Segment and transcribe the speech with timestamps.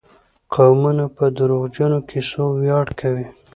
[0.53, 3.27] قومونه په دروغجنو کيسو وياړ کوي.